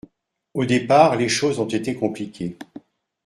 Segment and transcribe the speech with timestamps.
[0.55, 2.57] Au départ, les choses ont été compliquées.